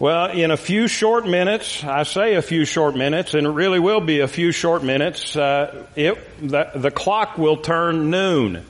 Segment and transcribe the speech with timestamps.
[0.00, 3.78] Well, in a few short minutes, I say a few short minutes, and it really
[3.78, 8.66] will be a few short minutes, uh, it, the, the clock will turn noon.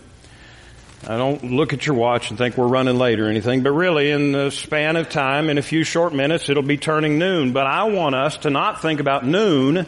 [1.06, 4.10] I don't look at your watch and think we're running late or anything, but really
[4.10, 7.54] in the span of time, in a few short minutes, it'll be turning noon.
[7.54, 9.86] But I want us to not think about noon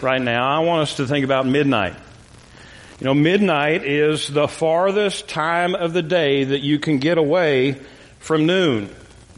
[0.00, 0.48] right now.
[0.48, 1.96] I want us to think about midnight.
[2.98, 7.78] You know, midnight is the farthest time of the day that you can get away
[8.20, 8.88] from noon.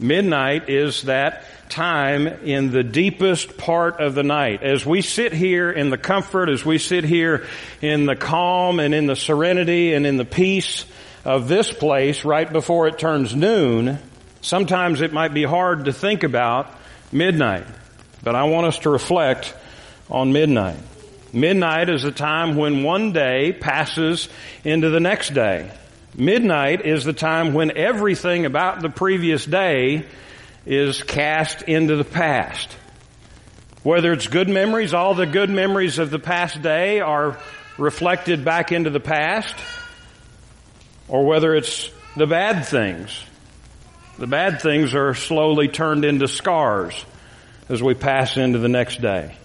[0.01, 4.63] Midnight is that time in the deepest part of the night.
[4.63, 7.45] As we sit here in the comfort, as we sit here
[7.81, 10.85] in the calm and in the serenity and in the peace
[11.23, 13.99] of this place right before it turns noon,
[14.41, 16.67] sometimes it might be hard to think about
[17.11, 17.67] midnight.
[18.23, 19.53] But I want us to reflect
[20.09, 20.79] on midnight.
[21.31, 24.29] Midnight is a time when one day passes
[24.63, 25.71] into the next day.
[26.15, 30.05] Midnight is the time when everything about the previous day
[30.65, 32.69] is cast into the past.
[33.83, 37.37] Whether it's good memories, all the good memories of the past day are
[37.77, 39.55] reflected back into the past,
[41.07, 43.23] or whether it's the bad things.
[44.19, 47.05] The bad things are slowly turned into scars
[47.69, 49.35] as we pass into the next day.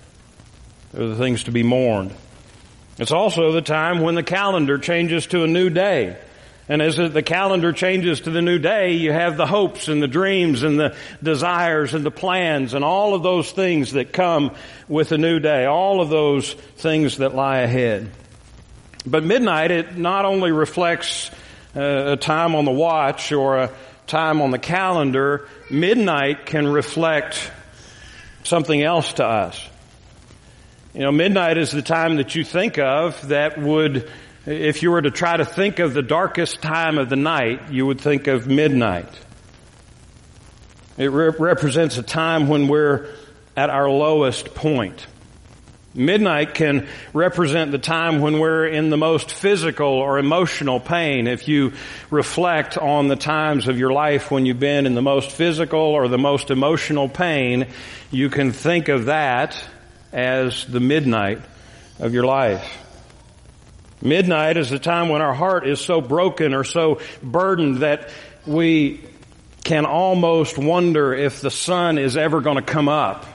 [0.93, 2.13] They're the things to be mourned.
[2.99, 6.17] It's also the time when the calendar changes to a new day.
[6.69, 10.09] And as the calendar changes to the new day, you have the hopes and the
[10.09, 14.53] dreams and the desires and the plans and all of those things that come
[14.89, 15.67] with a new day.
[15.67, 18.11] All of those things that lie ahead.
[19.07, 21.31] But midnight, it not only reflects
[21.77, 23.71] uh, a time on the watch or a
[24.09, 27.53] time on the calendar, midnight can reflect
[28.43, 29.61] something else to us.
[30.95, 34.11] You know, midnight is the time that you think of that would
[34.47, 37.85] if you were to try to think of the darkest time of the night, you
[37.85, 39.09] would think of midnight.
[40.97, 43.09] It re- represents a time when we're
[43.57, 45.07] at our lowest point.
[45.95, 51.27] Midnight can represent the time when we're in the most physical or emotional pain.
[51.27, 51.73] If you
[52.11, 56.07] reflect on the times of your life when you've been in the most physical or
[56.07, 57.67] the most emotional pain,
[58.11, 59.59] you can think of that
[60.13, 61.41] as the midnight
[61.99, 62.86] of your life.
[64.07, 68.11] Midnight is the time when our heart is so broken or so burdened that
[68.47, 69.03] we
[69.65, 73.27] can almost wonder if the sun is ever going to come up.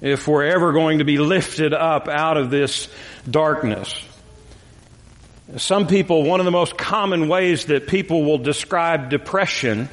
[0.00, 2.88] If we're ever going to be lifted up out of this
[3.28, 4.02] darkness.
[5.56, 9.88] Some people, one of the most common ways that people will describe depression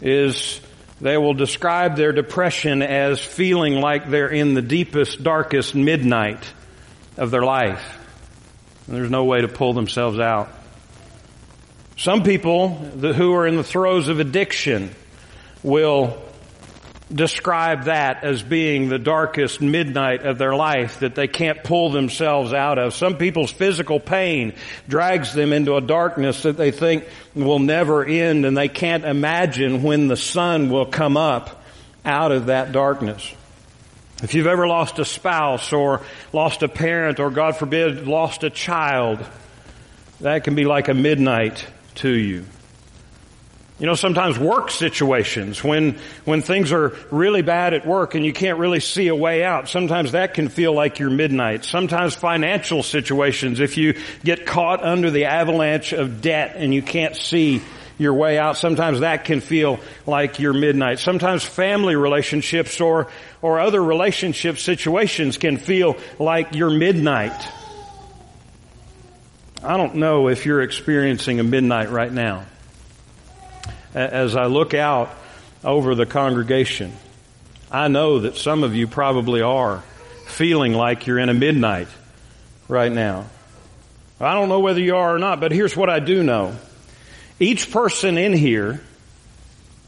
[0.00, 0.60] is
[1.00, 6.52] they will describe their depression as feeling like they're in the deepest, darkest midnight
[7.16, 7.98] of their life.
[8.86, 10.50] And there's no way to pull themselves out.
[11.96, 14.90] Some people who are in the throes of addiction
[15.62, 16.20] will
[17.14, 22.52] describe that as being the darkest midnight of their life that they can't pull themselves
[22.52, 22.94] out of.
[22.94, 24.54] Some people's physical pain
[24.88, 27.04] drags them into a darkness that they think
[27.34, 31.62] will never end and they can't imagine when the sun will come up
[32.04, 33.32] out of that darkness.
[34.22, 36.00] If you've ever lost a spouse or
[36.32, 39.24] lost a parent or God forbid lost a child,
[40.20, 41.66] that can be like a midnight
[41.96, 42.44] to you.
[43.80, 48.32] You know, sometimes work situations, when, when things are really bad at work and you
[48.32, 51.64] can't really see a way out, sometimes that can feel like your midnight.
[51.64, 57.16] Sometimes financial situations, if you get caught under the avalanche of debt and you can't
[57.16, 57.60] see
[57.98, 58.56] your way out.
[58.56, 60.98] Sometimes that can feel like your midnight.
[60.98, 63.08] Sometimes family relationships or,
[63.40, 67.48] or other relationship situations can feel like your midnight.
[69.62, 72.46] I don't know if you're experiencing a midnight right now.
[73.94, 75.10] As I look out
[75.62, 76.92] over the congregation,
[77.70, 79.82] I know that some of you probably are
[80.26, 81.88] feeling like you're in a midnight
[82.68, 83.26] right now.
[84.20, 86.56] I don't know whether you are or not, but here's what I do know.
[87.40, 88.80] Each person in here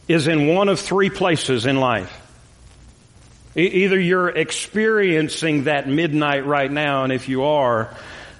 [0.09, 2.21] is in one of three places in life.
[3.57, 7.95] Either you're experiencing that midnight right now, and if you are,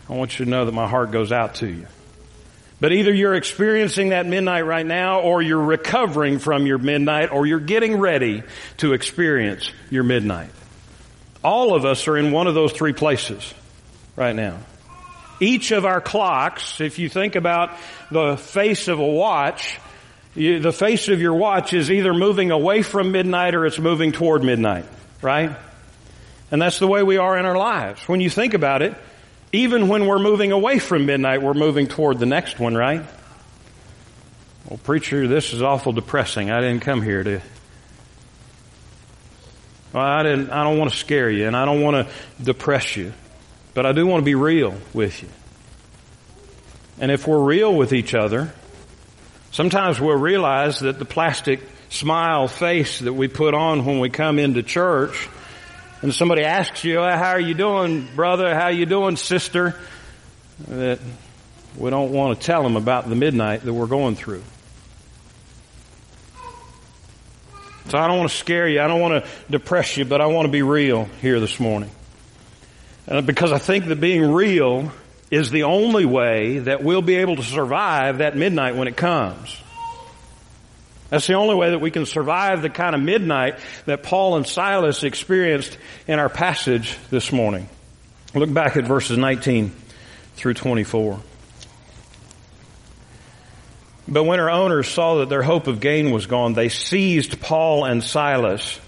[0.08, 1.87] I want you to know that my heart goes out to you.
[2.81, 7.46] But either you're experiencing that midnight right now, or you're recovering from your midnight, or
[7.46, 8.43] you're getting ready
[8.78, 10.50] to experience your midnight.
[11.44, 13.55] All of us are in one of those three places
[14.17, 14.58] right now.
[15.40, 17.70] Each of our clocks, if you think about
[18.10, 19.78] the face of a watch,
[20.34, 24.12] you, the face of your watch is either moving away from midnight or it's moving
[24.12, 24.84] toward midnight,
[25.22, 25.56] right?
[26.50, 28.06] And that's the way we are in our lives.
[28.08, 28.94] When you think about it,
[29.52, 33.04] even when we're moving away from midnight, we're moving toward the next one, right?
[34.69, 36.50] Well, preacher, this is awful depressing.
[36.50, 37.40] I didn't come here to
[39.94, 42.96] Well, I didn't, I don't want to scare you and I don't want to depress
[42.96, 43.12] you,
[43.75, 45.29] but I do want to be real with you.
[47.00, 48.55] And if we're real with each other,
[49.50, 51.61] sometimes we'll realize that the plastic
[51.91, 55.29] smile face that we put on when we come into church
[56.03, 58.55] and somebody asks you, how are you doing, brother?
[58.55, 59.75] How are you doing, sister?
[60.69, 61.00] That
[61.76, 64.43] we don't want to tell them about the midnight that we're going through.
[67.88, 68.81] So I don't want to scare you.
[68.81, 71.91] I don't want to depress you, but I want to be real here this morning.
[73.06, 74.90] Uh, because I think that being real
[75.30, 79.60] is the only way that we'll be able to survive that midnight when it comes.
[81.10, 84.46] That's the only way that we can survive the kind of midnight that Paul and
[84.46, 87.68] Silas experienced in our passage this morning.
[88.34, 89.72] Look back at verses 19
[90.36, 91.20] through 24.
[94.08, 97.84] But when our owners saw that their hope of gain was gone, they seized Paul
[97.84, 98.78] and Silas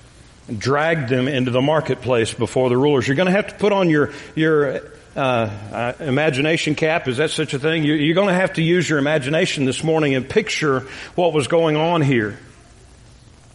[0.55, 3.07] dragged them into the marketplace before the rulers.
[3.07, 4.81] You're going to have to put on your, your
[5.17, 7.09] uh, uh, imagination cap.
[7.09, 7.85] Is that such a thing?
[7.85, 10.81] You're going to have to use your imagination this morning and picture
[11.15, 12.39] what was going on here.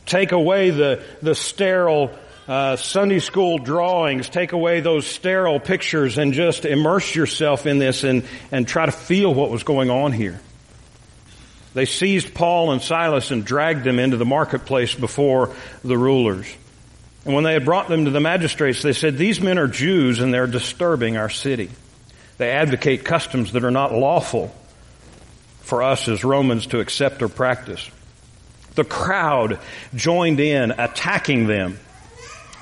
[0.06, 2.12] Take away the, the sterile
[2.48, 8.04] uh, Sunday school drawings, take away those sterile pictures and just immerse yourself in this
[8.04, 10.42] and, and try to feel what was going on here.
[11.74, 16.48] They seized Paul and Silas and dragged them into the marketplace before the rulers.
[17.26, 20.20] And when they had brought them to the magistrates, they said, These men are Jews
[20.20, 21.70] and they're disturbing our city.
[22.38, 24.56] They advocate customs that are not lawful
[25.62, 27.90] for us as Romans to accept or practice.
[28.74, 29.60] The crowd
[29.94, 31.78] joined in, attacking them.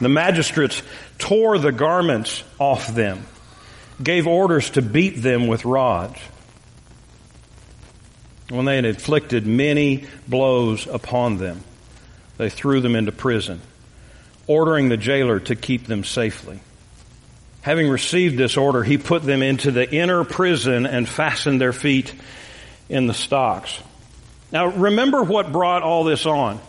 [0.02, 0.82] The magistrates
[1.18, 3.26] tore the garments off them,
[4.02, 6.20] gave orders to beat them with rods
[8.50, 11.62] when they had inflicted many blows upon them,
[12.38, 13.62] they threw them into prison,
[14.50, 16.60] ordering the jailer to keep them safely.
[17.62, 22.12] Having received this order, he put them into the inner prison and fastened their feet
[22.90, 23.80] in the stocks.
[24.52, 26.60] Now remember what brought all this on.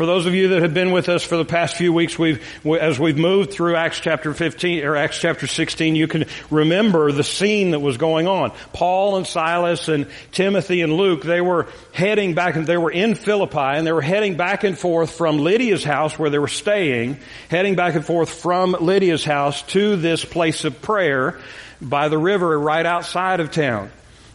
[0.00, 2.42] For those of you that have been with us for the past few weeks, we've,
[2.64, 7.22] as we've moved through Acts chapter 15, or Acts chapter 16, you can remember the
[7.22, 8.52] scene that was going on.
[8.72, 13.14] Paul and Silas and Timothy and Luke, they were heading back, and they were in
[13.14, 17.18] Philippi, and they were heading back and forth from Lydia's house where they were staying,
[17.50, 21.38] heading back and forth from Lydia's house to this place of prayer
[21.78, 23.90] by the river right outside of town.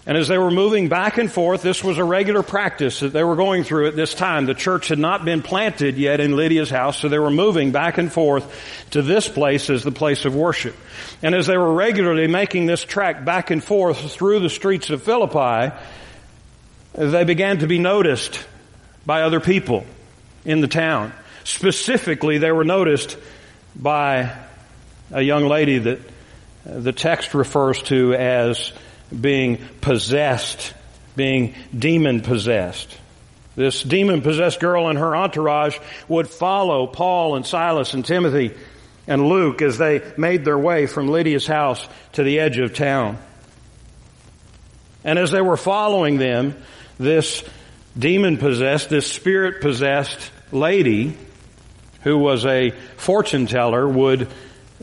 [0.08, 3.24] And as they were moving back and forth, this was a regular practice that they
[3.24, 4.46] were going through at this time.
[4.46, 7.98] The church had not been planted yet in Lydia's house, so they were moving back
[7.98, 8.46] and forth
[8.92, 10.76] to this place as the place of worship.
[11.24, 15.02] And as they were regularly making this trek back and forth through the streets of
[15.02, 15.76] Philippi,
[16.94, 18.46] they began to be noticed
[19.08, 19.86] by other people
[20.46, 21.14] in the town.
[21.46, 23.18] Specifically, they were noticed
[23.76, 24.36] by
[25.12, 26.00] a young lady that
[26.64, 28.72] the text refers to as
[29.20, 30.74] being possessed,
[31.16, 32.98] being demon possessed.
[33.56, 35.78] This demon possessed girl and her entourage
[36.08, 38.54] would follow Paul and Silas and Timothy
[39.08, 43.18] and Luke as they made their way from Lydia's house to the edge of town.
[45.04, 46.56] And as they were following them,
[46.98, 47.44] this
[47.98, 51.16] demon possessed, this spirit possessed lady
[52.02, 54.28] who was a fortune teller would,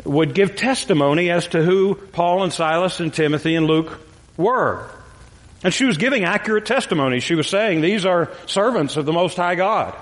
[0.04, 4.00] would give testimony as to who Paul and Silas and Timothy and Luke
[4.36, 4.88] were.
[5.64, 7.20] And she was giving accurate testimony.
[7.20, 9.94] She was saying, these are servants of the Most High God.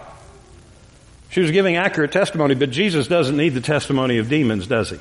[1.30, 4.98] She was giving accurate testimony, but Jesus doesn't need the testimony of demons, does he?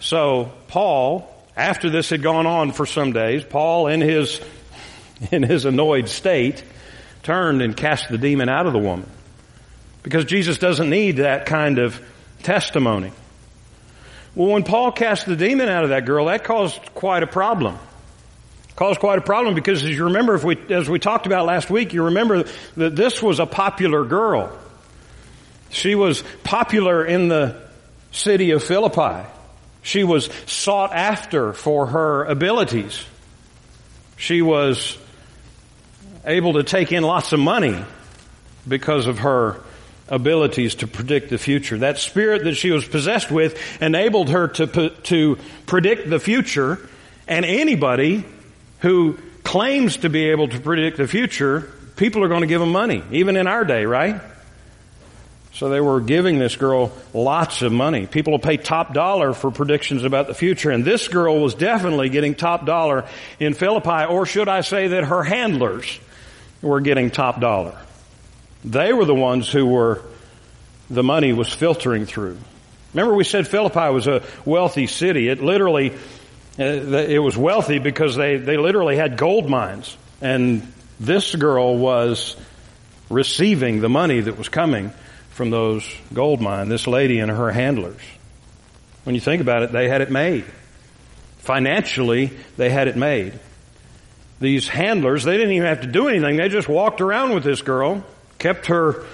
[0.00, 4.40] So, Paul, after this had gone on for some days, Paul in his,
[5.30, 6.64] in his annoyed state,
[7.22, 9.08] turned and cast the demon out of the woman.
[10.02, 12.00] Because Jesus doesn't need that kind of
[12.42, 13.12] testimony.
[14.34, 17.78] Well, when Paul cast the demon out of that girl, that caused quite a problem.
[18.76, 21.68] Caused quite a problem because as you remember, if we, as we talked about last
[21.68, 22.44] week, you remember
[22.76, 24.58] that this was a popular girl.
[25.68, 27.60] She was popular in the
[28.10, 29.26] city of Philippi.
[29.82, 33.04] She was sought after for her abilities.
[34.16, 34.96] She was
[36.24, 37.84] able to take in lots of money
[38.66, 39.60] because of her
[40.08, 41.78] abilities to predict the future.
[41.78, 46.78] That spirit that she was possessed with enabled her to, to predict the future,
[47.26, 48.24] and anybody
[48.80, 52.72] who claims to be able to predict the future, people are going to give them
[52.72, 54.20] money, even in our day, right?
[55.54, 58.06] So they were giving this girl lots of money.
[58.06, 60.70] People will pay top dollar for predictions about the future.
[60.70, 63.06] And this girl was definitely getting top dollar
[63.38, 66.00] in Philippi, or should I say that her handlers
[66.62, 67.78] were getting top dollar.
[68.64, 70.02] They were the ones who were
[70.88, 72.38] the money was filtering through.
[72.92, 75.28] Remember we said Philippi was a wealthy city.
[75.28, 75.92] It literally,
[76.58, 79.96] uh, it was wealthy because they, they literally had gold mines.
[80.20, 82.36] And this girl was
[83.08, 84.92] receiving the money that was coming
[85.30, 88.00] from those gold mines, this lady and her handlers.
[89.04, 90.44] When you think about it, they had it made.
[91.38, 93.38] Financially, they had it made.
[94.40, 96.36] These handlers, they didn't even have to do anything.
[96.36, 98.04] They just walked around with this girl,
[98.42, 99.04] kept her,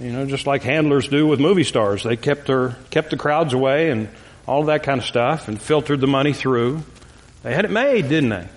[0.00, 2.02] you know, just like handlers do with movie stars.
[2.02, 4.08] They kept her, kept the crowds away and
[4.46, 6.82] all that kind of stuff and filtered the money through.
[7.44, 8.48] They had it made, didn't they?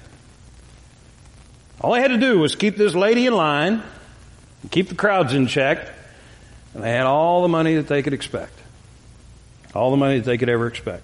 [1.80, 3.84] All they had to do was keep this lady in line,
[4.63, 5.88] and keep the crowds in check,
[6.74, 8.54] and they had all the money that they could expect.
[9.75, 11.04] All the money that they could ever expect.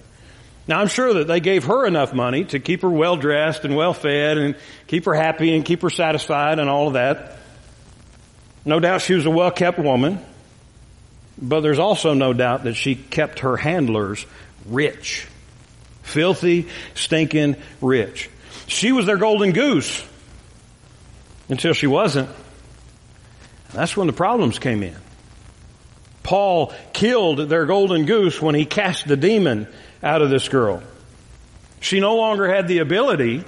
[0.68, 3.76] Now I'm sure that they gave her enough money to keep her well dressed and
[3.76, 4.56] well fed and
[4.88, 7.38] keep her happy and keep her satisfied and all of that.
[8.66, 10.20] No doubt she was a well kept woman,
[11.40, 14.26] but there's also no doubt that she kept her handlers
[14.66, 15.28] rich.
[16.02, 18.30] Filthy, stinking rich.
[18.68, 20.04] She was their golden goose
[21.50, 22.30] until she wasn't.
[23.74, 24.96] That's when the problems came in.
[26.24, 29.68] Paul killed their golden goose when he cast the demon
[30.02, 30.82] out of this girl.
[31.82, 33.44] She no longer had the ability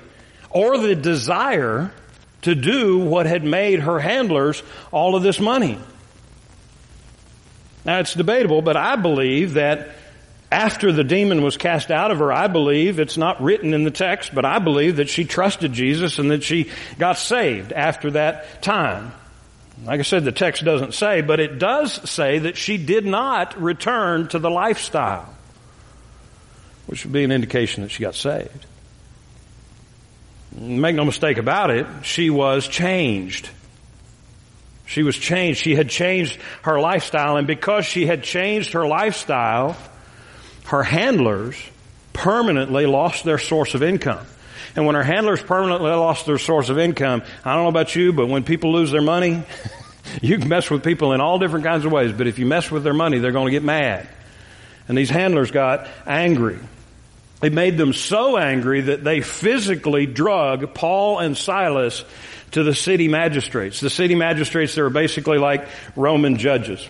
[0.52, 1.92] or the desire
[2.44, 5.79] to do what had made her handlers all of this money.
[7.86, 9.89] Now it's debatable, but I believe that
[10.51, 13.91] after the demon was cast out of her, I believe, it's not written in the
[13.91, 18.62] text, but I believe that she trusted Jesus and that she got saved after that
[18.62, 19.12] time.
[19.86, 23.62] Like I said, the text doesn't say, but it does say that she did not
[23.62, 25.34] return to the lifestyle,
[26.88, 28.65] which would be an indication that she got saved.
[30.60, 33.50] Make no mistake about it, she was changed.
[34.88, 35.60] She was changed.
[35.60, 39.76] She had changed her lifestyle, and because she had changed her lifestyle,
[40.66, 41.56] her handlers
[42.14, 44.26] permanently lost their source of income.
[44.76, 48.14] And when her handlers permanently lost their source of income, I don't know about you,
[48.14, 49.44] but when people lose their money,
[50.22, 52.72] you can mess with people in all different kinds of ways, but if you mess
[52.72, 54.08] with their money, they're going to get mad.
[54.88, 56.60] And these handlers got angry.
[57.41, 62.03] It made them so angry that they physically drug Paul and Silas
[62.51, 63.79] to the city magistrates.
[63.79, 66.88] The city magistrates, they were basically like Roman judges.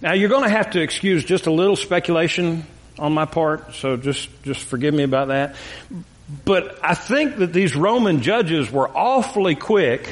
[0.00, 2.64] Now you're going to have to excuse just a little speculation
[2.98, 5.56] on my part, so just, just forgive me about that.
[6.44, 10.08] But I think that these Roman judges were awfully quick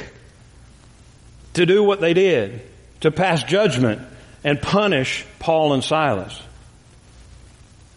[1.53, 2.61] to do what they did,
[3.01, 4.01] to pass judgment
[4.43, 6.39] and punish Paul and Silas.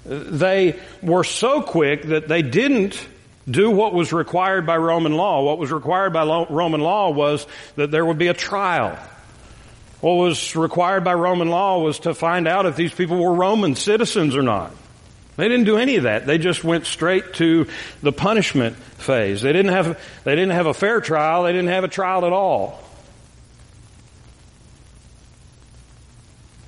[0.04, 3.06] They were so quick that they didn't
[3.50, 5.42] do what was required by Roman law.
[5.44, 7.46] What was required by Roman law was
[7.76, 8.98] that there would be a trial.
[10.00, 13.74] What was required by Roman law was to find out if these people were Roman
[13.74, 14.72] citizens or not.
[15.36, 16.26] They didn't do any of that.
[16.26, 17.66] They just went straight to
[18.02, 19.42] the punishment phase.
[19.42, 21.44] They didn't have, they didn't have a fair trial.
[21.44, 22.80] They didn't have a trial at all.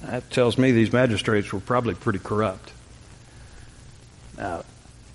[0.03, 2.73] That tells me these magistrates were probably pretty corrupt.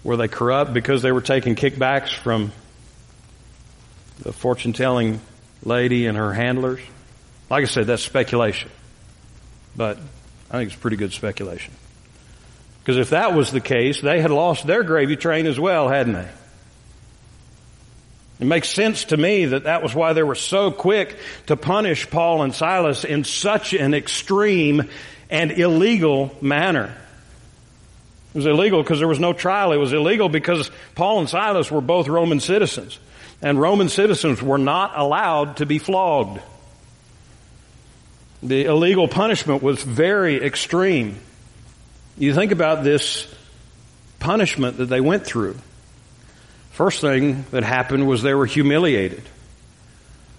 [0.03, 2.51] Were they corrupt because they were taking kickbacks from
[4.19, 5.21] the fortune telling
[5.63, 6.79] lady and her handlers?
[7.49, 8.69] Like I said, that's speculation.
[9.75, 9.97] But
[10.49, 11.73] I think it's pretty good speculation.
[12.79, 16.13] Because if that was the case, they had lost their gravy train as well, hadn't
[16.13, 16.29] they?
[18.39, 22.09] It makes sense to me that that was why they were so quick to punish
[22.09, 24.89] Paul and Silas in such an extreme
[25.29, 26.97] and illegal manner.
[28.33, 29.73] It was illegal because there was no trial.
[29.73, 32.97] It was illegal because Paul and Silas were both Roman citizens.
[33.41, 36.39] And Roman citizens were not allowed to be flogged.
[38.43, 41.19] The illegal punishment was very extreme.
[42.17, 43.27] You think about this
[44.19, 45.57] punishment that they went through.
[46.71, 49.23] First thing that happened was they were humiliated.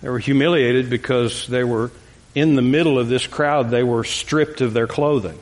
[0.01, 1.91] They were humiliated because they were
[2.35, 3.71] in the middle of this crowd.
[3.71, 5.39] They were stripped of their clothing.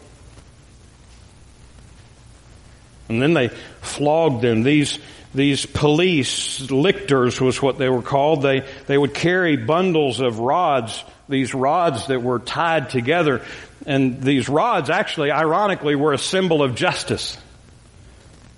[3.10, 4.62] And then they flogged them.
[4.62, 5.00] These,
[5.34, 8.42] these police, lictors was what they were called.
[8.42, 13.44] They, they would carry bundles of rods, these rods that were tied together.
[13.84, 17.36] And these rods actually, ironically, were a symbol of justice.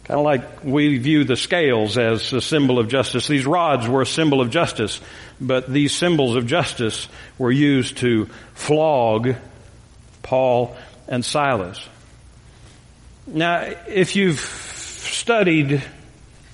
[0.05, 3.27] Kind of like we view the scales as a symbol of justice.
[3.27, 5.01] These rods were a symbol of justice,
[5.41, 9.35] but these symbols of justice were used to flog
[10.23, 10.77] Paul
[11.09, 11.89] and Silas.
[13.27, 15.83] Now, if you've studied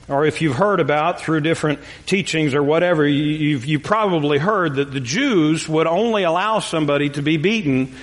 [0.09, 4.91] or if you've heard about through different teachings or whatever, you've, you probably heard that
[4.91, 7.95] the Jews would only allow somebody to be beaten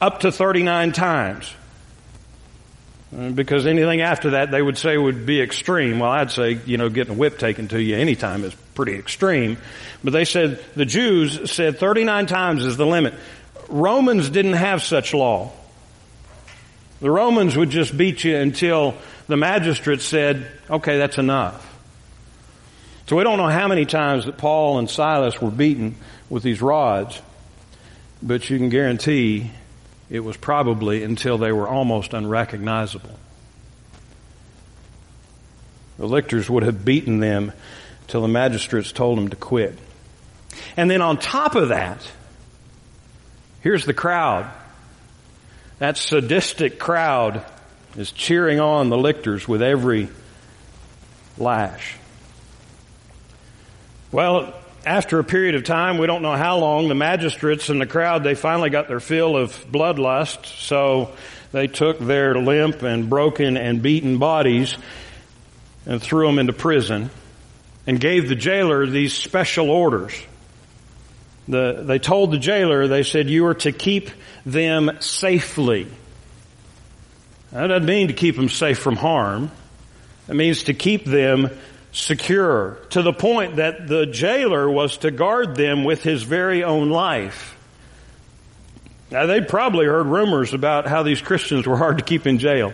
[0.00, 1.52] up to 39 times.
[3.16, 6.00] Uh, because anything after that they would say would be extreme.
[6.00, 9.56] Well, I'd say, you know, getting a whip taken to you anytime is pretty extreme.
[10.02, 13.14] But they said, the Jews said 39 times is the limit.
[13.68, 15.52] Romans didn't have such law.
[17.04, 18.94] The Romans would just beat you until
[19.26, 21.78] the magistrate said, okay, that's enough.
[23.06, 25.96] So we don't know how many times that Paul and Silas were beaten
[26.30, 27.20] with these rods,
[28.22, 29.50] but you can guarantee
[30.08, 33.18] it was probably until they were almost unrecognizable.
[35.98, 37.52] The lictors would have beaten them
[38.06, 39.78] till the magistrates told them to quit.
[40.74, 42.00] And then on top of that,
[43.60, 44.50] here's the crowd.
[45.78, 47.44] That sadistic crowd
[47.96, 50.08] is cheering on the lictors with every
[51.36, 51.96] lash.
[54.12, 54.54] Well,
[54.86, 58.22] after a period of time, we don't know how long, the magistrates and the crowd,
[58.22, 61.12] they finally got their fill of bloodlust, so
[61.52, 64.76] they took their limp and broken and beaten bodies
[65.86, 67.10] and threw them into prison
[67.86, 70.14] and gave the jailer these special orders.
[71.48, 74.10] The, they told the jailer, they said, you are to keep
[74.44, 75.88] them safely.
[77.52, 79.50] That doesn't mean to keep them safe from harm.
[80.28, 81.50] It means to keep them
[81.92, 86.90] secure to the point that the jailer was to guard them with his very own
[86.90, 87.56] life.
[89.10, 92.72] Now they'd probably heard rumors about how these Christians were hard to keep in jail.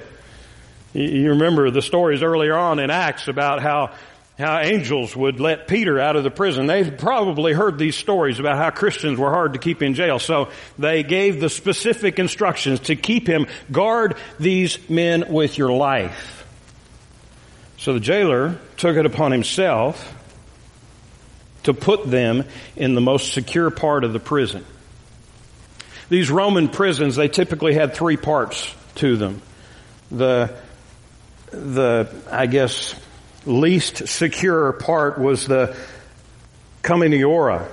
[0.94, 3.92] You remember the stories earlier on in Acts about how
[4.40, 6.66] how angels would let Peter out of the prison.
[6.66, 10.18] They'd probably heard these stories about how Christians were hard to keep in jail.
[10.18, 16.46] So they gave the specific instructions to keep him, guard these men with your life.
[17.78, 20.16] So the jailer took it upon himself
[21.62, 22.44] to put them
[22.76, 24.64] in the most secure part of the prison.
[26.08, 29.40] These Roman prisons, they typically had three parts to them.
[30.10, 30.54] The,
[31.52, 32.94] the, I guess,
[33.46, 35.76] least secure part was the
[36.82, 37.68] communiora.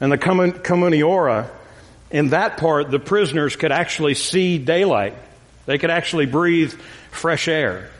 [0.00, 1.50] And the communiora,
[2.10, 5.14] in that part, the prisoners could actually see daylight.
[5.66, 6.72] They could actually breathe
[7.10, 7.90] fresh air.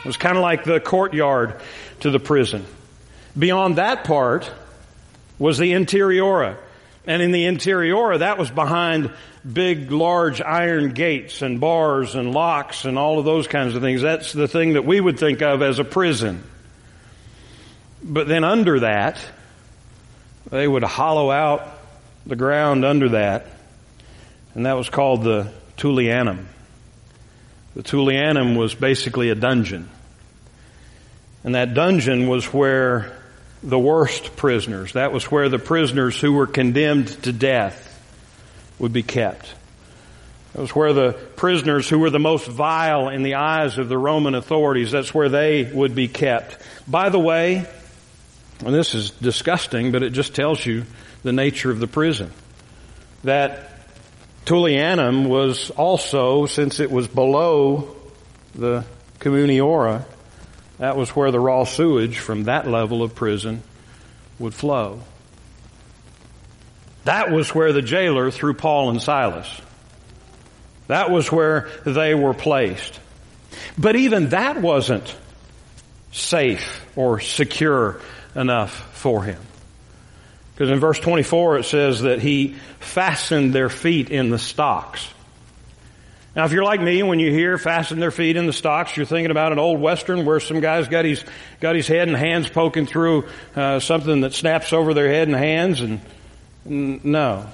[0.00, 1.60] It was kind of like the courtyard
[2.00, 2.64] to the prison.
[3.36, 4.50] Beyond that part
[5.38, 6.56] was the interiora.
[7.06, 9.12] And in the interior, that was behind
[9.50, 14.02] big, large iron gates and bars and locks and all of those kinds of things.
[14.02, 16.42] That's the thing that we would think of as a prison.
[18.02, 19.24] But then under that,
[20.50, 21.78] they would hollow out
[22.26, 23.46] the ground under that,
[24.54, 26.44] and that was called the Tullianum.
[27.74, 29.88] The Tullianum was basically a dungeon.
[31.44, 33.15] And that dungeon was where
[33.66, 37.82] the worst prisoners, that was where the prisoners who were condemned to death
[38.78, 39.52] would be kept.
[40.52, 43.98] That was where the prisoners who were the most vile in the eyes of the
[43.98, 46.56] Roman authorities, that's where they would be kept.
[46.86, 47.66] By the way,
[48.64, 50.84] and this is disgusting, but it just tells you
[51.24, 52.30] the nature of the prison.
[53.24, 53.70] That
[54.46, 57.96] Tullianum was also, since it was below
[58.54, 58.84] the
[59.18, 60.04] communiora,
[60.78, 63.62] that was where the raw sewage from that level of prison
[64.38, 65.00] would flow.
[67.04, 69.48] That was where the jailer threw Paul and Silas.
[70.88, 73.00] That was where they were placed.
[73.78, 75.16] But even that wasn't
[76.12, 78.00] safe or secure
[78.34, 79.40] enough for him.
[80.54, 85.08] Because in verse 24 it says that he fastened their feet in the stocks.
[86.36, 89.06] Now, if you're like me, when you hear fasten their feet in the stocks, you're
[89.06, 91.24] thinking about an old western where some guy's got his
[91.60, 95.36] got his head and hands poking through uh, something that snaps over their head and
[95.36, 96.00] hands, and,
[96.66, 97.46] no,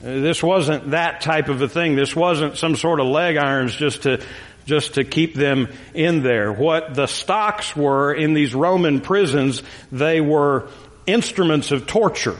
[0.00, 1.96] this wasn't that type of a thing.
[1.96, 4.24] This wasn't some sort of leg irons just to
[4.64, 6.50] just to keep them in there.
[6.52, 10.70] What the stocks were in these Roman prisons, they were
[11.06, 12.38] instruments of torture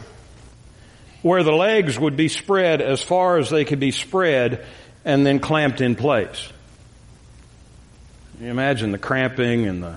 [1.23, 4.65] where the legs would be spread as far as they could be spread
[5.11, 6.49] and then clamped in place.
[8.41, 9.97] You imagine the cramping and the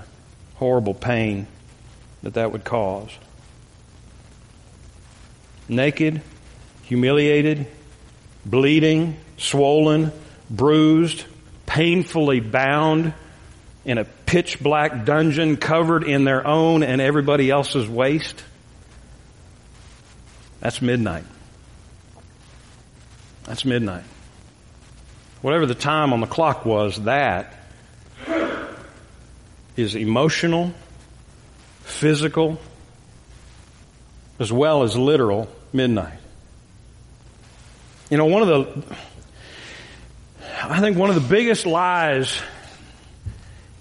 [0.55, 1.45] horrible pain
[2.23, 3.11] that that would cause.
[5.69, 6.21] Naked,
[6.81, 7.67] humiliated,
[8.43, 10.11] bleeding, swollen,
[10.49, 11.25] bruised,
[11.67, 13.13] painfully bound
[13.85, 18.43] in a pitch black dungeon covered in their own and everybody else's waste.
[20.59, 21.25] That's midnight.
[23.43, 24.05] That's midnight
[25.43, 27.53] whatever the time on the clock was, that
[29.75, 30.73] is emotional,
[31.81, 32.59] physical,
[34.39, 36.17] as well as literal midnight.
[38.09, 38.95] You know, one of the,
[40.63, 42.41] I think one of the biggest lies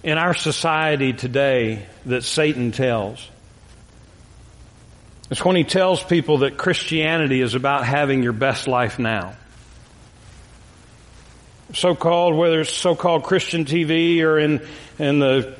[0.03, 3.25] in our society today that Satan tells
[5.29, 9.37] is when he tells people that Christianity is about having your best life now.
[11.73, 14.65] So-called, whether it's so-called Christian TV or in,
[14.99, 15.55] in the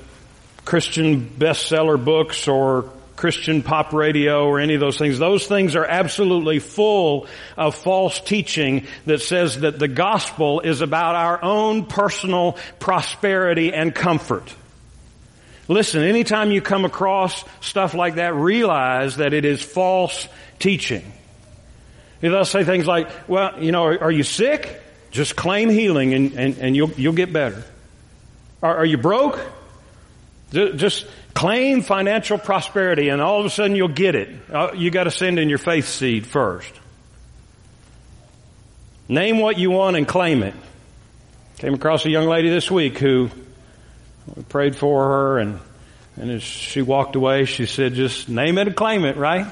[0.65, 5.19] Christian bestseller books or Christian pop radio or any of those things.
[5.19, 11.15] Those things are absolutely full of false teaching that says that the gospel is about
[11.15, 14.53] our own personal prosperity and comfort.
[15.67, 20.27] Listen, anytime you come across stuff like that, realize that it is false
[20.59, 21.09] teaching.
[22.19, 24.82] They'll say things like, well, you know, are, are you sick?
[25.13, 27.63] Just claim healing and, and, and you'll, you'll get better.
[28.63, 29.39] Are, are you broke?
[30.51, 34.29] Just claim financial prosperity and all of a sudden you'll get it.
[34.51, 36.71] Uh, you gotta send in your faith seed first.
[39.07, 40.55] Name what you want and claim it.
[41.59, 43.29] Came across a young lady this week who
[44.35, 45.59] we prayed for her and,
[46.15, 49.45] and as she walked away, she said, just name it and claim it, right?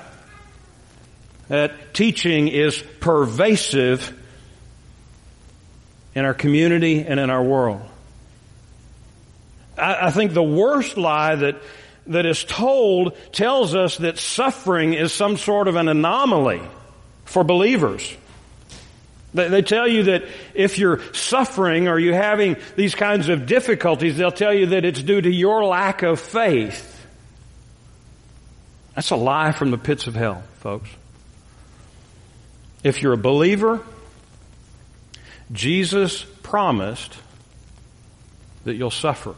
[1.50, 4.18] That teaching is pervasive
[6.14, 7.82] in our community and in our world.
[9.78, 11.62] I, I think the worst lie that
[12.08, 16.62] that is told tells us that suffering is some sort of an anomaly
[17.26, 18.18] for believers.
[19.34, 24.32] They tell you that if you're suffering or you're having these kinds of difficulties, they'll
[24.32, 26.88] tell you that it's due to your lack of faith.
[28.94, 30.90] That's a lie from the pits of hell, folks.
[32.84, 33.80] If you're a believer,
[35.52, 37.18] Jesus promised
[38.64, 39.36] that you'll suffer.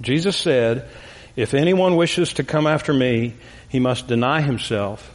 [0.00, 0.88] Jesus said,
[1.36, 3.34] if anyone wishes to come after me,
[3.68, 5.14] he must deny himself,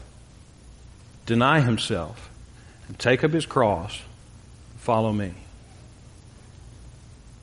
[1.26, 2.30] deny himself,
[2.88, 4.00] and take up his cross,
[4.78, 5.34] follow me.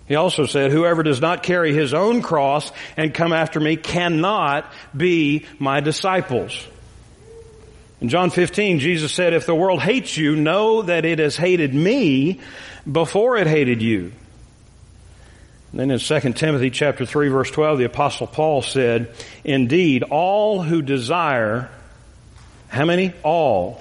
[0.07, 4.71] He also said, whoever does not carry his own cross and come after me cannot
[4.97, 6.66] be my disciples.
[8.01, 11.75] In John 15, Jesus said, if the world hates you, know that it has hated
[11.75, 12.41] me
[12.91, 14.13] before it hated you.
[15.73, 19.13] And then in 2 Timothy chapter 3 verse 12, the apostle Paul said,
[19.45, 21.71] indeed, all who desire,
[22.69, 23.13] how many?
[23.23, 23.81] All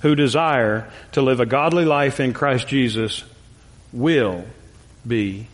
[0.00, 3.24] who desire to live a godly life in Christ Jesus
[3.92, 4.44] will
[5.06, 5.48] be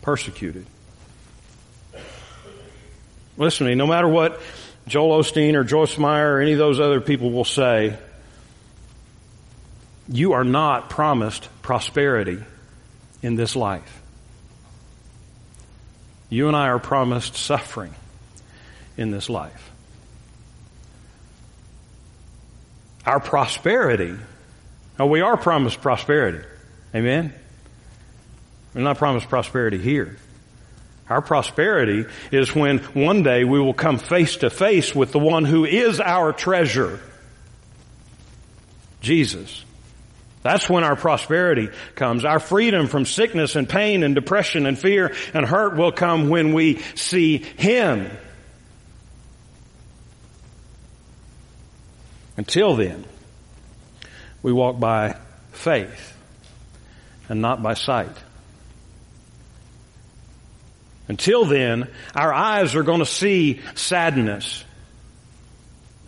[0.00, 0.64] persecuted.
[3.36, 4.40] Listen to me, no matter what
[4.88, 7.96] Joel Osteen or Joyce Meyer or any of those other people will say,
[10.08, 12.38] you are not promised prosperity
[13.22, 14.00] in this life.
[16.30, 17.94] You and I are promised suffering
[18.96, 19.70] in this life.
[23.06, 24.14] Our prosperity,
[24.98, 26.46] oh, we are promised prosperity.
[26.94, 27.32] Amen?
[28.74, 30.18] We're not promised prosperity here.
[31.08, 35.44] Our prosperity is when one day we will come face to face with the one
[35.44, 37.00] who is our treasure.
[39.00, 39.64] Jesus.
[40.42, 42.24] That's when our prosperity comes.
[42.24, 46.52] Our freedom from sickness and pain and depression and fear and hurt will come when
[46.52, 48.10] we see Him.
[52.36, 53.04] Until then,
[54.42, 55.16] we walk by
[55.52, 56.16] faith
[57.28, 58.16] and not by sight.
[61.08, 64.64] Until then, our eyes are going to see sadness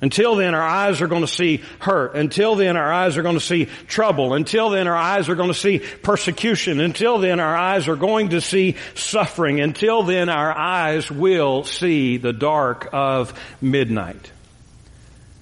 [0.02, 2.14] until then, our eyes are going to see hurt.
[2.14, 4.32] Until then, our eyes are going to see trouble.
[4.32, 6.80] Until then, our eyes are going to see persecution.
[6.80, 9.60] Until then, our eyes are going to see suffering.
[9.60, 14.32] Until then, our eyes will see the dark of midnight.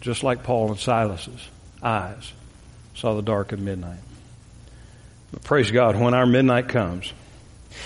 [0.01, 1.49] Just like Paul and Silas's
[1.81, 2.33] eyes
[2.97, 4.01] saw the dark of midnight.
[5.31, 7.12] But praise God, when our midnight comes,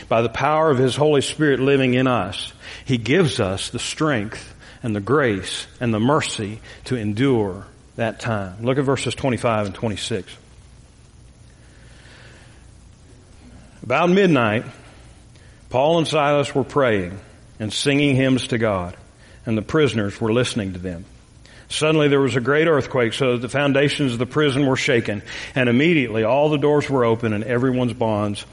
[0.08, 2.52] by the power of His Holy Spirit living in us,
[2.84, 8.62] He gives us the strength and the grace and the mercy to endure that time.
[8.62, 10.36] Look at verses 25 and 26.
[13.82, 14.64] About midnight,
[15.70, 17.18] Paul and Silas were praying
[17.58, 18.96] and singing hymns to God,
[19.44, 21.04] and the prisoners were listening to them.
[21.68, 25.22] Suddenly there was a great earthquake so that the foundations of the prison were shaken,
[25.54, 28.44] and immediately all the doors were open and everyone's bonds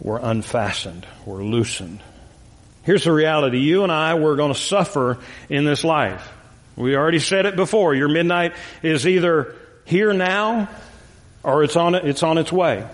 [0.00, 2.00] were unfastened, were loosened.
[2.82, 3.58] Here's the reality.
[3.58, 6.32] You and I, we're going to suffer in this life.
[6.76, 7.94] We already said it before.
[7.94, 10.68] Your midnight is either here now
[11.42, 12.86] or it's on, it's on its way.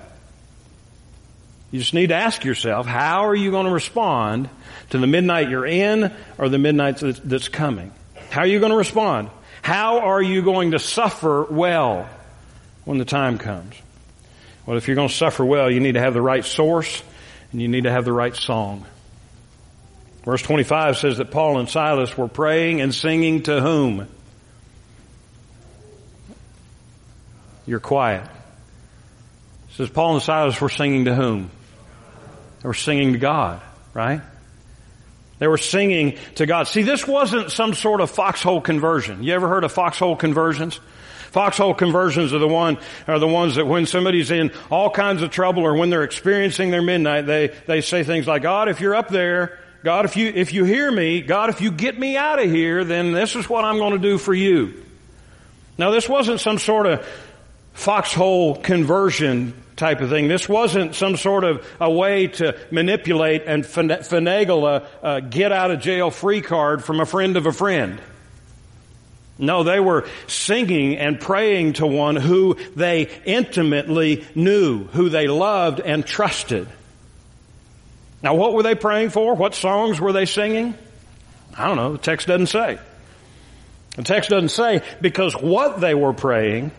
[1.71, 4.49] You just need to ask yourself, how are you going to respond
[4.91, 7.93] to the midnight you're in or the midnight that's coming?
[8.31, 9.31] How are you going to respond?
[9.63, 12.09] How are you going to suffer well
[12.85, 13.75] when the time comes?
[14.67, 17.03] Well, if you're going to suffer well, you need to have the right source
[17.51, 18.85] and you need to have the right song.
[20.25, 24.07] Verse 25 says that Paul and Silas were praying and singing to whom?
[27.67, 28.25] You're quiet.
[29.71, 31.51] It says Paul and Silas were singing to whom?
[32.63, 33.61] They were singing to God,
[33.95, 34.21] right?
[35.41, 36.69] They were singing to God.
[36.69, 39.25] See, this wasn't some sort of foxhole conversion.
[39.25, 40.79] You ever heard of foxhole conversions?
[41.33, 42.77] Foxhole conversions are the one,
[43.09, 46.71] are the ones that when somebody's in all kinds of trouble or when they're experiencing
[46.71, 50.29] their midnight, they, they say things like, God, if you're up there, God, if you,
[50.29, 53.49] if you hear me, God, if you get me out of here, then this is
[53.49, 54.85] what I'm going to do for you.
[55.79, 57.07] Now this wasn't some sort of
[57.73, 60.29] foxhole conversion type of thing.
[60.29, 65.71] This wasn't some sort of a way to manipulate and finagle a, a get out
[65.71, 68.03] of jail free card from a friend of a friend.
[69.43, 75.81] No, they were singing and praying to one who they intimately knew, who they loved
[75.81, 76.69] and trusted.
[78.23, 79.35] Now what were they praying for?
[79.35, 80.75] What songs were they singing?
[81.59, 81.91] I don't know.
[81.93, 82.79] The text doesn't say.
[83.97, 86.71] The text doesn't say because what they were praying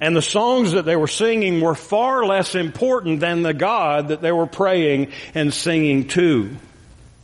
[0.00, 4.20] and the songs that they were singing were far less important than the God that
[4.20, 6.56] they were praying and singing to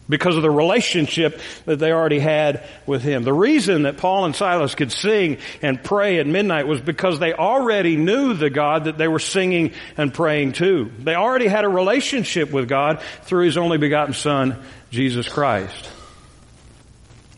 [0.09, 3.25] because of the relationship that they already had with Him.
[3.25, 7.33] The reason that Paul and Silas could sing and pray at midnight was because they
[7.33, 10.91] already knew the God that they were singing and praying to.
[10.99, 15.91] They already had a relationship with God through His only begotten Son, Jesus Christ.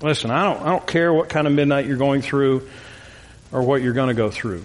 [0.02, 2.68] Listen, I don't, I don't care what kind of midnight you're going through
[3.50, 4.64] or what you're going to go through.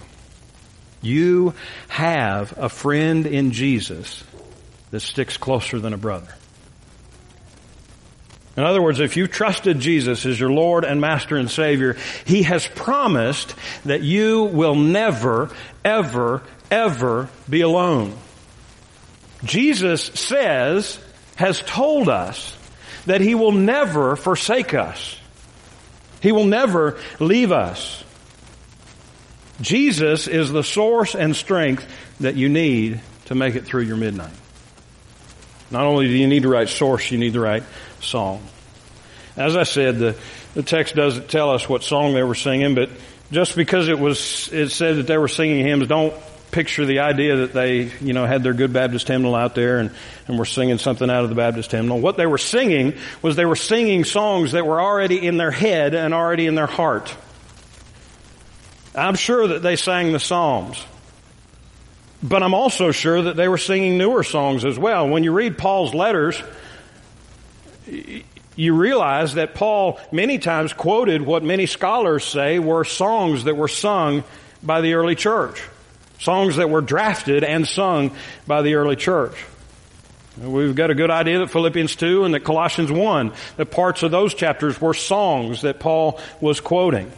[1.02, 1.54] You
[1.88, 4.24] have a friend in Jesus
[4.90, 6.32] that sticks closer than a brother.
[8.56, 12.44] In other words, if you trusted Jesus as your Lord and Master and Savior, He
[12.44, 15.50] has promised that you will never,
[15.84, 18.16] ever, ever be alone.
[19.44, 21.00] Jesus says,
[21.36, 22.56] has told us
[23.06, 25.18] that He will never forsake us.
[26.20, 28.02] He will never leave us.
[29.60, 31.86] Jesus is the source and strength
[32.20, 34.32] that you need to make it through your midnight.
[35.70, 37.62] Not only do you need the right source, you need the right
[38.00, 38.42] song.
[39.36, 40.16] As I said, the,
[40.54, 42.90] the text doesn't tell us what song they were singing, but
[43.32, 46.14] just because it was, it said that they were singing hymns, don't
[46.52, 49.90] picture the idea that they, you know, had their good Baptist hymnal out there and,
[50.28, 51.98] and were singing something out of the Baptist hymnal.
[51.98, 55.94] What they were singing was they were singing songs that were already in their head
[55.94, 57.14] and already in their heart.
[58.94, 60.84] I'm sure that they sang the Psalms.
[62.24, 65.06] But I'm also sure that they were singing newer songs as well.
[65.06, 66.42] When you read Paul's letters,
[68.56, 73.68] you realize that Paul many times quoted what many scholars say were songs that were
[73.68, 74.24] sung
[74.62, 75.62] by the early church.
[76.18, 79.44] Songs that were drafted and sung by the early church.
[80.38, 84.10] We've got a good idea that Philippians 2 and that Colossians 1, that parts of
[84.10, 87.12] those chapters were songs that Paul was quoting.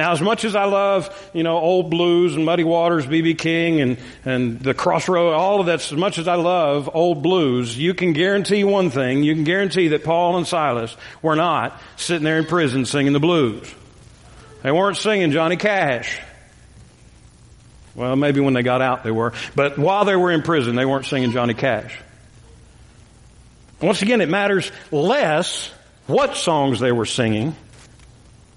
[0.00, 3.34] Now, as much as I love, you know, old blues and Muddy Waters, B.B.
[3.34, 7.76] King and, and the Crossroad, all of that, as much as I love old blues,
[7.76, 9.22] you can guarantee one thing.
[9.22, 13.20] You can guarantee that Paul and Silas were not sitting there in prison singing the
[13.20, 13.74] blues.
[14.62, 16.18] They weren't singing Johnny Cash.
[17.94, 19.34] Well, maybe when they got out they were.
[19.54, 21.94] But while they were in prison, they weren't singing Johnny Cash.
[23.82, 25.70] Once again, it matters less
[26.06, 27.54] what songs they were singing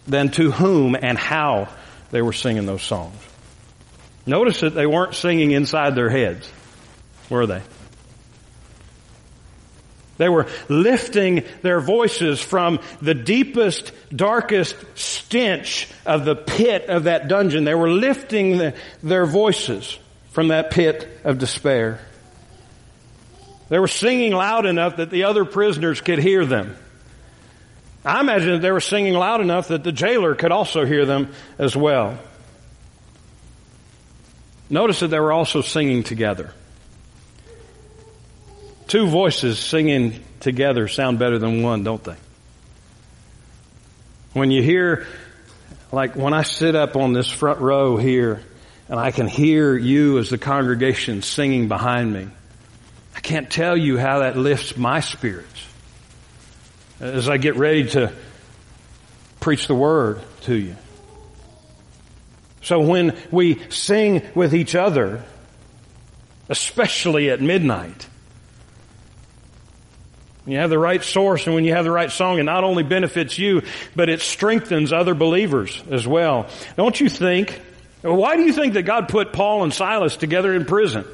[0.07, 1.69] than to whom and how
[2.11, 3.15] they were singing those songs.
[4.25, 6.49] Notice that they weren't singing inside their heads,
[7.29, 7.61] were they?
[10.17, 17.27] They were lifting their voices from the deepest, darkest stench of the pit of that
[17.27, 17.63] dungeon.
[17.63, 19.97] They were lifting the, their voices
[20.31, 21.99] from that pit of despair.
[23.69, 26.77] They were singing loud enough that the other prisoners could hear them.
[28.05, 31.33] I imagine that they were singing loud enough that the jailer could also hear them
[31.57, 32.17] as well.
[34.69, 36.53] Notice that they were also singing together.
[38.87, 42.15] Two voices singing together sound better than one, don't they?
[44.33, 45.07] When you hear,
[45.91, 48.41] like when I sit up on this front row here
[48.89, 52.27] and I can hear you as the congregation singing behind me,
[53.15, 55.67] I can't tell you how that lifts my spirits
[57.03, 58.13] as I get ready to
[59.39, 60.75] preach the word to you.
[62.61, 65.21] So when we sing with each other,
[66.47, 68.07] especially at midnight,
[70.43, 72.63] When you have the right source and when you have the right song, it not
[72.65, 73.61] only benefits you,
[73.95, 76.47] but it strengthens other believers as well.
[76.75, 77.61] Don't you think,
[78.01, 81.05] why do you think that God put Paul and Silas together in prison?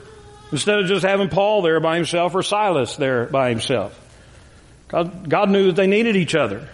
[0.51, 3.93] Instead of just having Paul there by himself or Silas there by himself.
[4.89, 6.67] God, God knew that they needed each other.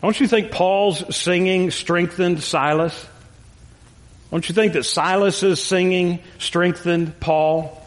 [0.00, 3.06] Don't you think Paul's singing strengthened Silas?
[4.30, 7.80] Don't you think that Silas's singing strengthened Paul?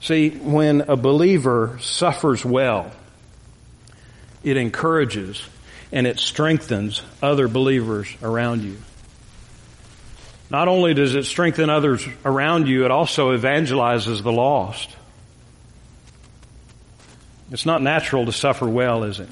[0.00, 2.90] See, when a believer suffers well,
[4.42, 5.42] it encourages
[5.92, 8.76] and it strengthens other believers around you.
[10.48, 14.88] Not only does it strengthen others around you, it also evangelizes the lost.
[17.50, 19.28] It's not natural to suffer well, is it?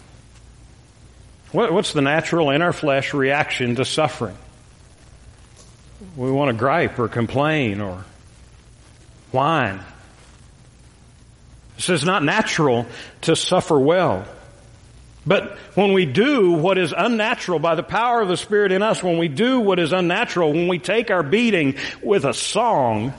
[1.53, 4.37] What's the natural in our flesh reaction to suffering?
[6.17, 8.05] We want to gripe or complain or
[9.33, 9.81] whine.
[11.77, 12.87] It's not natural
[13.23, 14.27] to suffer well.
[15.27, 19.03] But when we do what is unnatural by the power of the Spirit in us,
[19.03, 23.13] when we do what is unnatural, when we take our beating with a song,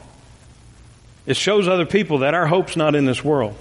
[1.26, 3.56] it shows other people that our hope's not in this world.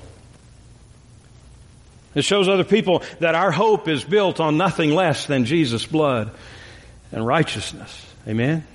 [2.15, 6.31] It shows other people that our hope is built on nothing less than Jesus' blood
[7.13, 8.07] and righteousness.
[8.27, 8.67] Amen?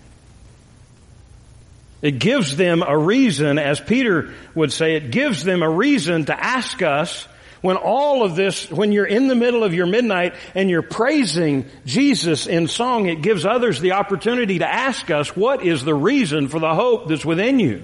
[2.01, 6.37] It gives them a reason, as Peter would say, it gives them a reason to
[6.37, 7.27] ask us
[7.61, 11.65] when all of this, when you're in the middle of your midnight and you're praising
[11.85, 16.49] Jesus in song, it gives others the opportunity to ask us, what is the reason
[16.49, 17.83] for the hope that's within you?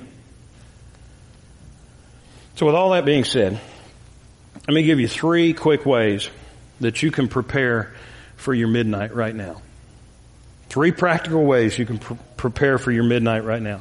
[2.55, 3.61] So with all that being said,
[4.69, 6.29] let me give you three quick ways
[6.79, 7.91] that you can prepare
[8.35, 9.63] for your midnight right now.
[10.69, 13.79] Three practical ways you can pr- prepare for your midnight right now.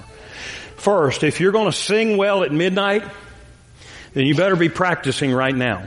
[0.79, 3.05] First, if you're going to sing well at midnight,
[4.15, 5.87] then you better be practicing right now.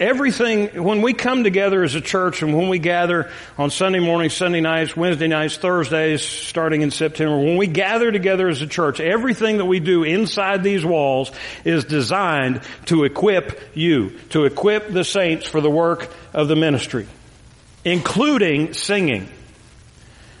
[0.00, 4.34] Everything, when we come together as a church and when we gather on Sunday mornings,
[4.34, 8.98] Sunday nights, Wednesday nights, Thursdays, starting in September, when we gather together as a church,
[8.98, 11.30] everything that we do inside these walls
[11.64, 17.06] is designed to equip you, to equip the saints for the work of the ministry,
[17.84, 19.28] including singing.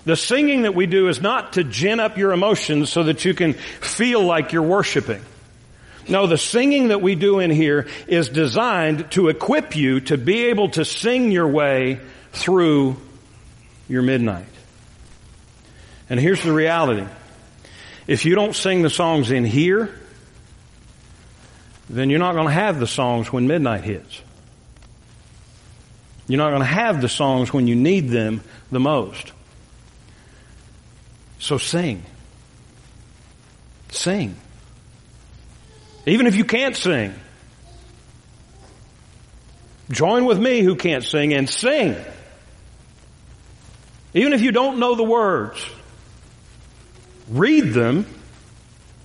[0.04, 3.34] The singing that we do is not to gin up your emotions so that you
[3.34, 5.22] can feel like you're worshiping.
[6.08, 10.46] No, the singing that we do in here is designed to equip you to be
[10.46, 12.00] able to sing your way
[12.32, 12.96] through
[13.88, 14.46] your midnight.
[16.08, 17.06] And here's the reality.
[18.06, 19.94] If you don't sing the songs in here,
[21.90, 24.22] then you're not going to have the songs when midnight hits.
[26.26, 29.32] You're not going to have the songs when you need them the most.
[31.38, 32.02] So sing.
[33.90, 34.36] Sing.
[36.08, 37.14] Even if you can't sing.
[39.90, 41.96] Join with me who can't sing and sing.
[44.14, 45.64] Even if you don't know the words,
[47.28, 48.06] read them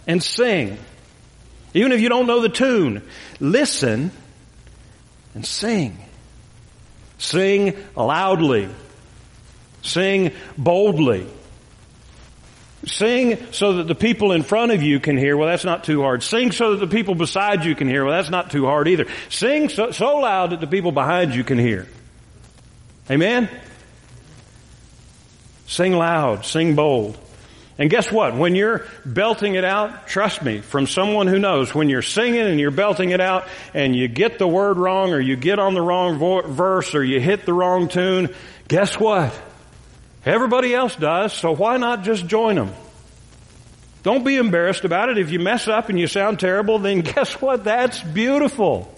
[0.08, 0.78] and sing.
[1.74, 3.02] Even if you don't know the tune,
[3.40, 4.12] listen
[5.34, 5.98] and sing.
[7.18, 8.70] Sing loudly.
[9.82, 11.28] Sing boldly.
[12.86, 15.38] Sing so that the people in front of you can hear.
[15.38, 16.22] Well, that's not too hard.
[16.22, 18.04] Sing so that the people beside you can hear.
[18.04, 19.06] Well, that's not too hard either.
[19.30, 21.88] Sing so, so loud that the people behind you can hear.
[23.10, 23.50] Amen?
[25.66, 26.46] Sing loud.
[26.46, 27.18] Sing bold.
[27.78, 28.36] And guess what?
[28.36, 32.60] When you're belting it out, trust me, from someone who knows, when you're singing and
[32.60, 35.82] you're belting it out and you get the word wrong or you get on the
[35.82, 38.34] wrong vo- verse or you hit the wrong tune,
[38.68, 39.34] guess what?
[40.26, 42.72] Everybody else does, so why not just join them?
[44.04, 45.18] Don't be embarrassed about it.
[45.18, 47.64] If you mess up and you sound terrible, then guess what?
[47.64, 48.94] That's beautiful.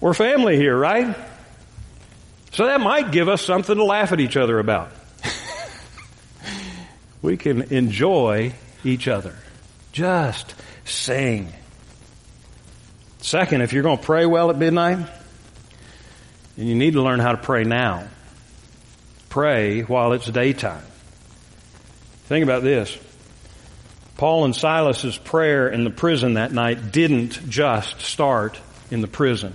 [0.00, 1.16] We're family here, right?
[2.52, 4.90] So that might give us something to laugh at each other about.
[7.22, 8.52] we can enjoy
[8.84, 9.34] each other.
[9.92, 10.54] Just
[10.84, 11.52] sing.
[13.20, 14.98] Second, if you're going to pray well at midnight,
[16.56, 18.06] then you need to learn how to pray now
[19.36, 20.82] pray while it's daytime.
[22.24, 22.96] Think about this.
[24.16, 28.58] Paul and Silas's prayer in the prison that night didn't just start
[28.90, 29.52] in the prison.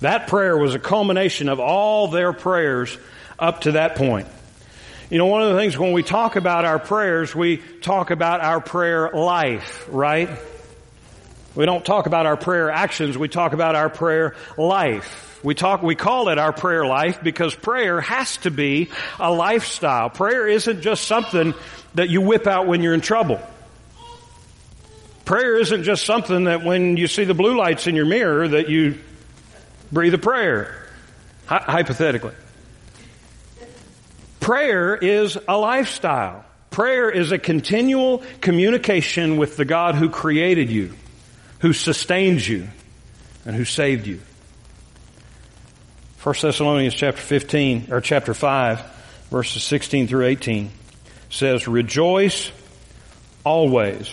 [0.00, 2.98] That prayer was a culmination of all their prayers
[3.38, 4.26] up to that point.
[5.08, 8.40] You know, one of the things when we talk about our prayers, we talk about
[8.40, 10.30] our prayer life, right?
[11.54, 15.25] We don't talk about our prayer actions, we talk about our prayer life.
[15.42, 20.10] We talk, we call it our prayer life because prayer has to be a lifestyle.
[20.10, 21.54] Prayer isn't just something
[21.94, 23.40] that you whip out when you're in trouble.
[25.24, 28.68] Prayer isn't just something that when you see the blue lights in your mirror that
[28.68, 28.98] you
[29.90, 30.86] breathe a prayer.
[31.46, 32.34] Hy- hypothetically.
[34.40, 36.44] Prayer is a lifestyle.
[36.70, 40.94] Prayer is a continual communication with the God who created you,
[41.60, 42.68] who sustains you,
[43.44, 44.20] and who saved you.
[46.26, 48.82] 1 Thessalonians chapter 15, or chapter 5,
[49.30, 50.72] verses 16 through 18
[51.30, 52.50] says, Rejoice
[53.44, 54.12] always.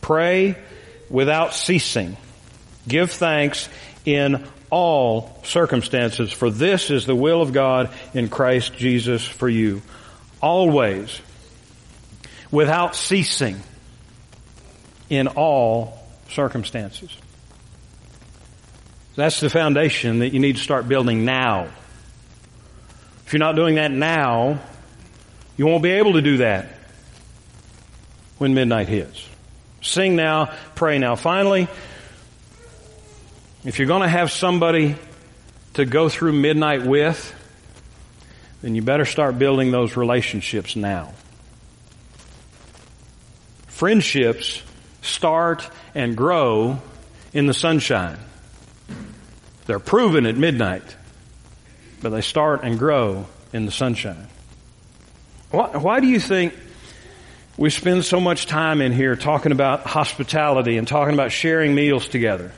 [0.00, 0.56] Pray
[1.10, 2.16] without ceasing.
[2.88, 3.68] Give thanks
[4.06, 9.82] in all circumstances, for this is the will of God in Christ Jesus for you.
[10.40, 11.20] Always.
[12.50, 13.60] Without ceasing.
[15.10, 17.14] In all circumstances.
[19.16, 21.68] That's the foundation that you need to start building now.
[23.26, 24.60] If you're not doing that now,
[25.56, 26.68] you won't be able to do that
[28.38, 29.28] when midnight hits.
[29.82, 31.14] Sing now, pray now.
[31.14, 31.68] Finally,
[33.64, 34.96] if you're going to have somebody
[35.74, 37.34] to go through midnight with,
[38.62, 41.12] then you better start building those relationships now.
[43.68, 44.62] Friendships
[45.02, 46.78] start and grow
[47.32, 48.18] in the sunshine.
[49.66, 50.96] They're proven at midnight,
[52.02, 54.28] but they start and grow in the sunshine.
[55.50, 56.54] Why, why do you think
[57.56, 62.08] we spend so much time in here talking about hospitality and talking about sharing meals
[62.08, 62.50] together.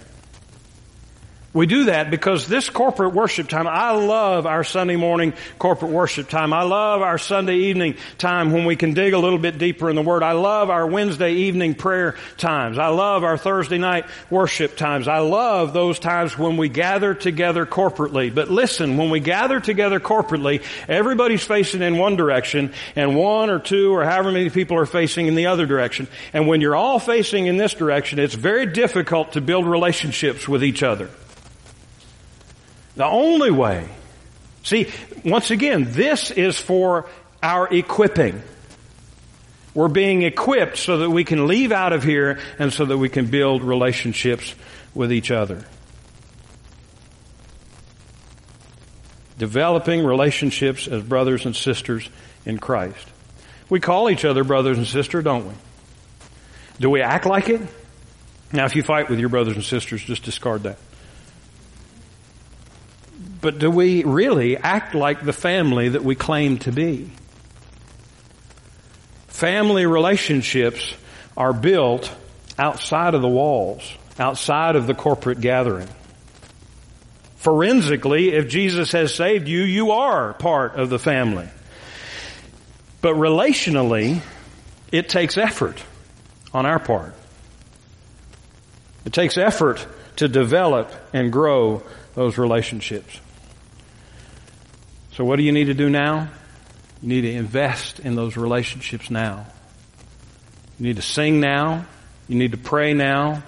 [1.56, 6.28] We do that because this corporate worship time, I love our Sunday morning corporate worship
[6.28, 6.52] time.
[6.52, 9.96] I love our Sunday evening time when we can dig a little bit deeper in
[9.96, 10.22] the Word.
[10.22, 12.76] I love our Wednesday evening prayer times.
[12.76, 15.08] I love our Thursday night worship times.
[15.08, 18.34] I love those times when we gather together corporately.
[18.34, 23.60] But listen, when we gather together corporately, everybody's facing in one direction and one or
[23.60, 26.06] two or however many people are facing in the other direction.
[26.34, 30.62] And when you're all facing in this direction, it's very difficult to build relationships with
[30.62, 31.08] each other.
[32.96, 33.88] The only way.
[34.62, 34.90] See,
[35.24, 37.06] once again, this is for
[37.42, 38.42] our equipping.
[39.74, 43.10] We're being equipped so that we can leave out of here and so that we
[43.10, 44.54] can build relationships
[44.94, 45.64] with each other.
[49.38, 52.08] Developing relationships as brothers and sisters
[52.46, 53.06] in Christ.
[53.68, 55.54] We call each other brothers and sisters, don't we?
[56.80, 57.60] Do we act like it?
[58.52, 60.78] Now, if you fight with your brothers and sisters, just discard that.
[63.40, 67.10] But do we really act like the family that we claim to be?
[69.28, 70.94] Family relationships
[71.36, 72.10] are built
[72.58, 73.82] outside of the walls,
[74.18, 75.88] outside of the corporate gathering.
[77.36, 81.48] Forensically, if Jesus has saved you, you are part of the family.
[83.02, 84.22] But relationally,
[84.90, 85.82] it takes effort
[86.52, 87.14] on our part.
[89.04, 91.82] It takes effort to develop and grow
[92.14, 93.20] those relationships.
[95.16, 96.28] So what do you need to do now?
[97.00, 99.46] You need to invest in those relationships now.
[100.78, 101.86] You need to sing now.
[102.28, 103.42] You need to pray now.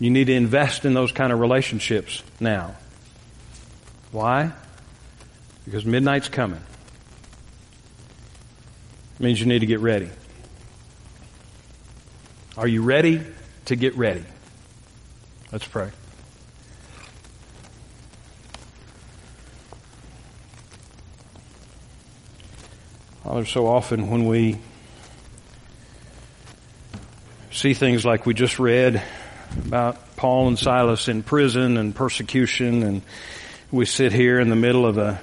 [0.00, 2.74] You need to invest in those kind of relationships now.
[4.12, 4.52] Why?
[5.66, 6.62] Because midnight's coming.
[9.18, 10.08] It means you need to get ready.
[12.56, 13.20] Are you ready
[13.66, 14.24] to get ready?
[15.52, 15.90] Let's pray.
[23.24, 24.58] Father, so often when we
[27.50, 29.02] see things like we just read
[29.64, 33.00] about Paul and Silas in prison and persecution, and
[33.70, 35.18] we sit here in the middle of a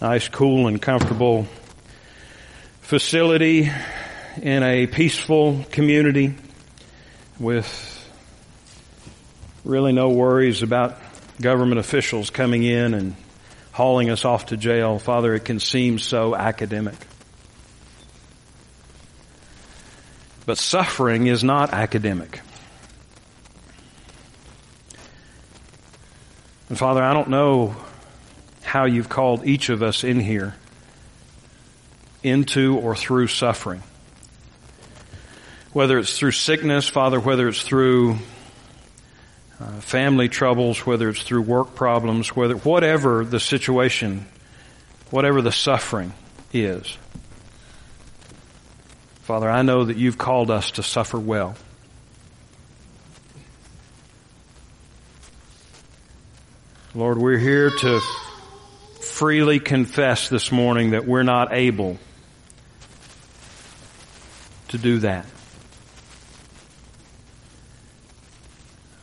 [0.00, 1.48] nice, cool, and comfortable
[2.82, 3.68] facility
[4.40, 6.36] in a peaceful community
[7.40, 8.08] with
[9.64, 10.96] really no worries about
[11.40, 13.16] government officials coming in and
[13.74, 15.00] hauling us off to jail.
[15.00, 16.94] Father, it can seem so academic.
[20.46, 22.40] But suffering is not academic.
[26.68, 27.74] And Father, I don't know
[28.62, 30.54] how you've called each of us in here
[32.22, 33.82] into or through suffering.
[35.72, 38.18] Whether it's through sickness, Father, whether it's through
[39.64, 44.26] uh, family troubles, whether it's through work problems, whether whatever the situation,
[45.10, 46.12] whatever the suffering
[46.52, 46.98] is.
[49.22, 51.56] Father, I know that you've called us to suffer well.
[56.94, 58.00] Lord, we're here to
[59.00, 61.98] freely confess this morning that we're not able
[64.68, 65.24] to do that.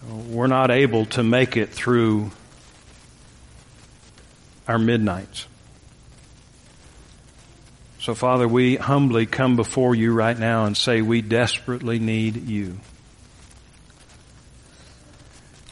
[0.09, 2.31] We're not able to make it through
[4.67, 5.47] our midnights.
[7.99, 12.79] So, Father, we humbly come before you right now and say we desperately need you.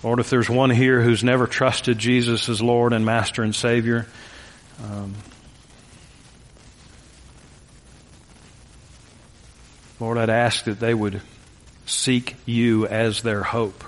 [0.04, 4.06] Lord, if there's one here who's never trusted Jesus as Lord and Master and Savior,
[4.84, 5.16] um,
[10.00, 11.22] Lord, I'd ask that they would
[11.86, 13.84] seek you as their hope.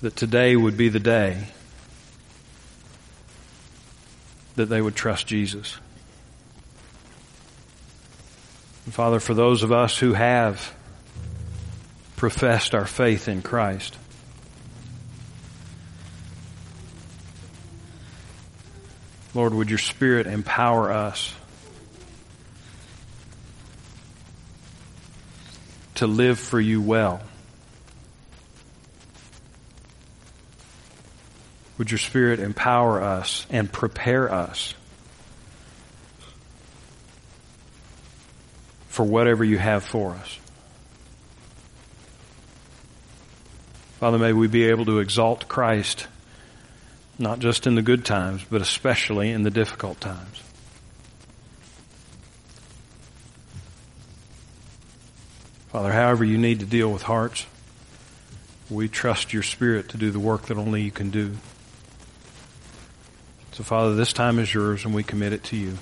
[0.00, 1.48] That today would be the day
[4.54, 5.78] that they would trust Jesus.
[8.84, 10.74] And Father, for those of us who have
[12.16, 13.96] professed our faith in Christ,
[19.34, 21.32] Lord, would your Spirit empower us
[25.96, 27.20] to live for you well?
[31.78, 34.74] Would your Spirit empower us and prepare us
[38.88, 40.38] for whatever you have for us?
[44.00, 46.08] Father, may we be able to exalt Christ
[47.18, 50.42] not just in the good times, but especially in the difficult times.
[55.68, 57.44] Father, however you need to deal with hearts,
[58.70, 61.36] we trust your Spirit to do the work that only you can do.
[63.58, 65.76] So, Father, this time is yours and we commit it to you.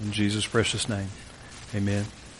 [0.00, 1.08] In Jesus' precious name,
[1.74, 2.04] amen.